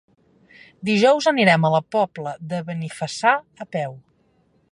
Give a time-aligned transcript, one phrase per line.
[0.89, 3.97] Dijous anirem a la Pobla de Benifassà a peu.